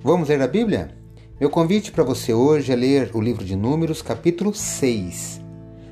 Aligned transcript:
Vamos 0.00 0.28
ler 0.28 0.40
a 0.40 0.46
Bíblia? 0.46 0.94
Meu 1.40 1.50
convite 1.50 1.90
para 1.90 2.04
você 2.04 2.32
hoje 2.32 2.72
é 2.72 2.76
ler 2.76 3.10
o 3.14 3.20
livro 3.20 3.44
de 3.44 3.56
Números, 3.56 4.00
capítulo 4.00 4.54
6. 4.54 5.40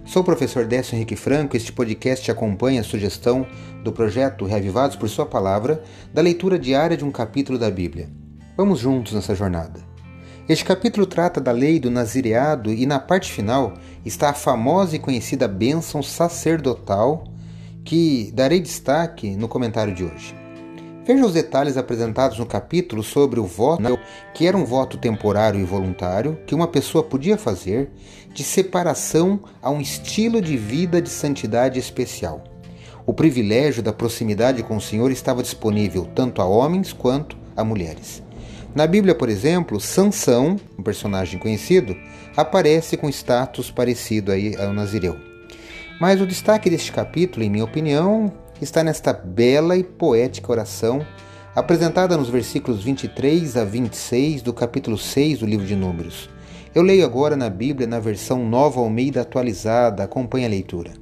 Sou 0.05 0.23
o 0.23 0.25
professor 0.25 0.65
Décio 0.65 0.95
Henrique 0.95 1.17
Franco 1.17 1.57
este 1.57 1.73
podcast 1.73 2.31
acompanha 2.31 2.83
a 2.83 2.85
sugestão 2.85 3.45
do 3.83 3.91
projeto 3.91 4.45
Reavivados 4.45 4.95
por 4.95 5.09
Sua 5.09 5.27
Palavra 5.27 5.83
da 6.15 6.23
leitura 6.23 6.57
diária 6.57 6.97
de 6.97 7.05
um 7.05 7.11
capítulo 7.11 7.59
da 7.59 7.69
Bíblia. 7.69 8.09
Vamos 8.57 8.79
juntos 8.79 9.13
nessa 9.13 9.35
jornada. 9.35 9.81
Este 10.49 10.65
capítulo 10.65 11.05
trata 11.05 11.41
da 11.41 11.51
lei 11.51 11.81
do 11.81 11.91
nazireado 11.91 12.73
e 12.73 12.87
na 12.87 13.01
parte 13.01 13.33
final 13.33 13.75
está 14.05 14.31
a 14.31 14.35
famosa 14.35 14.95
e 14.95 15.01
conhecida 15.01 15.49
bênção 15.49 16.01
sacerdotal 16.01 17.25
que 17.85 18.31
darei 18.33 18.61
destaque 18.61 19.35
no 19.35 19.49
comentário 19.49 19.93
de 19.93 20.05
hoje. 20.05 20.46
Veja 21.07 21.25
os 21.25 21.35
detalhes 21.35 21.77
apresentados 21.77 22.37
no 22.37 22.45
capítulo 22.45 23.01
sobre 23.01 23.39
o 23.39 23.45
voto, 23.45 23.97
que 24.35 24.45
era 24.45 24.57
um 24.57 24.65
voto 24.65 24.99
temporário 24.99 25.61
e 25.61 25.65
voluntário 25.65 26.37
que 26.45 26.55
uma 26.55 26.67
pessoa 26.67 27.05
podia 27.05 27.39
fazer 27.39 27.91
de 28.35 28.43
separação 28.43 29.39
a 29.63 29.71
um 29.71 29.81
estilo 29.81 30.43
de 30.43 30.57
vida 30.57 31.01
de 31.01 31.09
santidade 31.09 31.79
especial. 31.79 32.43
O 33.07 33.15
privilégio 33.15 33.85
da 33.85 33.93
proximidade 33.93 34.65
com 34.65 34.79
o 34.79 34.81
Senhor 34.81 35.13
estava 35.13 35.45
disponível 35.45 36.09
tanto 36.13 36.43
a 36.43 36.45
homens 36.45 36.93
quanto 36.93 37.37
a 37.57 37.63
mulheres. 37.63 38.21
Na 38.75 38.85
Bíblia, 38.85 39.15
por 39.15 39.29
exemplo, 39.29 39.79
Sansão, 39.79 40.57
um 40.77 40.83
personagem 40.83 41.39
conhecido, 41.39 41.97
aparece 42.37 42.97
com 42.97 43.09
status 43.09 43.71
parecido 43.71 44.33
aí 44.33 44.57
ao 44.57 44.73
Nazireu. 44.73 45.17
Mas 46.01 46.21
o 46.21 46.27
destaque 46.27 46.69
deste 46.69 46.91
capítulo, 46.91 47.45
em 47.45 47.49
minha 47.49 47.65
opinião, 47.65 48.31
está 48.61 48.83
nesta 48.83 49.13
bela 49.13 49.77
e 49.77 49.85
poética 49.85 50.51
oração 50.51 51.05
apresentada 51.55 52.17
nos 52.17 52.29
versículos 52.29 52.83
23 52.83 53.57
a 53.57 53.65
26 53.65 54.43
do 54.43 54.53
capítulo 54.53 54.99
6 54.99 55.39
do 55.41 55.47
livro 55.47 55.67
de 55.67 55.75
Números. 55.75 56.29
Eu 56.75 56.83
leio 56.83 57.05
agora 57.05 57.37
na 57.37 57.49
Bíblia 57.49 57.87
na 57.87 57.99
versão 57.99 58.47
Nova 58.47 58.81
Almeida 58.81 59.23
atualizada, 59.23 60.05
acompanhe 60.05 60.45
a 60.45 60.51
leitura. 60.51 60.93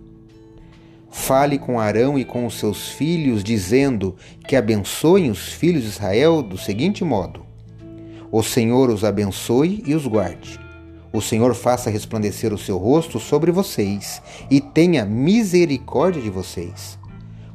Fale 1.10 1.58
com 1.58 1.80
Arão 1.80 2.18
e 2.18 2.24
com 2.24 2.46
os 2.46 2.54
seus 2.54 2.88
filhos, 2.88 3.42
dizendo 3.42 4.16
que 4.46 4.56
abençoem 4.56 5.30
os 5.30 5.52
filhos 5.52 5.82
de 5.82 5.88
Israel 5.88 6.42
do 6.42 6.58
seguinte 6.58 7.04
modo: 7.04 7.44
O 8.30 8.42
Senhor 8.42 8.90
os 8.90 9.04
abençoe 9.04 9.82
e 9.86 9.94
os 9.94 10.06
guarde. 10.06 10.58
O 11.12 11.20
Senhor 11.20 11.54
faça 11.54 11.90
resplandecer 11.90 12.52
o 12.52 12.58
seu 12.58 12.76
rosto 12.76 13.20
sobre 13.20 13.52
vocês 13.52 14.20
e 14.50 14.60
tenha 14.60 15.04
misericórdia 15.04 16.20
de 16.20 16.30
vocês. 16.30 16.98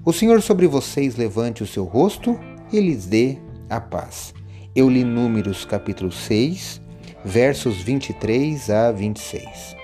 O 0.06 0.14
Senhor 0.14 0.42
sobre 0.42 0.66
vocês 0.66 1.18
levante 1.18 1.62
o 1.62 1.68
seu 1.68 1.84
rosto 1.84 2.40
e 2.72 2.80
lhes 2.80 3.06
dê 3.06 3.38
a 3.70 3.82
paz. 3.82 4.34
Eu 4.74 4.90
li 4.90 5.04
Números 5.04 5.66
capítulo 5.66 6.10
6, 6.10 6.82
versos 7.26 7.82
23 7.82 8.70
a 8.70 8.94
26. 8.94 9.76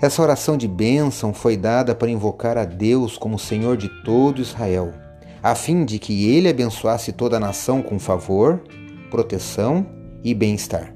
Essa 0.00 0.22
oração 0.22 0.56
de 0.56 0.66
bênção 0.66 1.34
foi 1.34 1.58
dada 1.58 1.94
para 1.94 2.10
invocar 2.10 2.56
a 2.56 2.64
Deus 2.64 3.18
como 3.18 3.38
Senhor 3.38 3.76
de 3.76 3.90
todo 4.02 4.40
Israel, 4.40 4.94
a 5.42 5.54
fim 5.54 5.84
de 5.84 5.98
que 5.98 6.30
ele 6.30 6.48
abençoasse 6.48 7.12
toda 7.12 7.36
a 7.36 7.40
nação 7.40 7.82
com 7.82 7.98
favor, 7.98 8.62
proteção 9.10 9.86
e 10.24 10.32
bem-estar. 10.32 10.94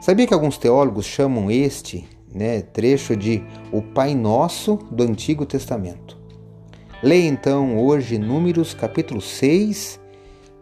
Sabia 0.00 0.28
que 0.28 0.34
alguns 0.34 0.58
teólogos 0.58 1.06
chamam 1.06 1.50
este 1.50 2.06
né, 2.32 2.62
trecho 2.62 3.16
de 3.16 3.42
o 3.72 3.82
Pai 3.82 4.14
Nosso 4.14 4.76
do 4.92 5.02
Antigo 5.02 5.44
Testamento? 5.44 6.23
Leia 7.02 7.28
então 7.28 7.78
hoje 7.78 8.18
Números 8.18 8.72
capítulo 8.72 9.20
6 9.20 10.00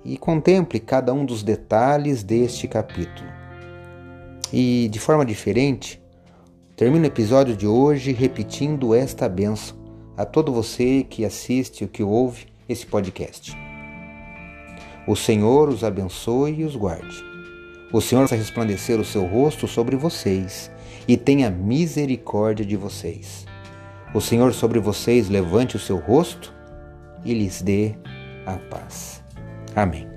e 0.05 0.17
contemple 0.17 0.81
cada 0.81 1.13
um 1.13 1.25
dos 1.25 1.43
detalhes 1.43 2.23
deste 2.23 2.67
capítulo. 2.67 3.29
E 4.53 4.89
de 4.91 4.99
forma 4.99 5.25
diferente, 5.25 6.03
termino 6.75 7.05
o 7.05 7.07
episódio 7.07 7.57
de 7.57 7.67
hoje 7.67 8.13
repetindo 8.13 8.95
esta 8.95 9.29
benção 9.29 9.77
a 10.17 10.25
todo 10.25 10.53
você 10.53 11.07
que 11.09 11.25
assiste 11.25 11.85
ou 11.85 11.89
que 11.89 12.03
ouve 12.03 12.47
esse 12.69 12.87
podcast. 12.87 13.57
O 15.07 15.15
Senhor 15.15 15.69
os 15.69 15.85
abençoe 15.85 16.61
e 16.61 16.65
os 16.65 16.75
guarde. 16.75 17.23
O 17.93 18.01
Senhor 18.01 18.23
faça 18.23 18.37
resplandecer 18.37 18.99
o 18.99 19.05
seu 19.05 19.27
rosto 19.27 19.69
sobre 19.69 19.97
vocês 19.97 20.71
e 21.07 21.17
tenha 21.17 21.51
misericórdia 21.51 22.65
de 22.65 22.77
vocês. 22.77 23.52
O 24.15 24.21
Senhor 24.21 24.53
sobre 24.53 24.79
vocês 24.79 25.29
levante 25.29 25.77
o 25.77 25.81
seu 25.81 25.97
rosto 25.97 26.53
e 27.25 27.33
lhes 27.33 27.63
dê 27.63 27.95
a 28.45 28.59
paz. 28.59 29.23
Amém. 29.75 30.12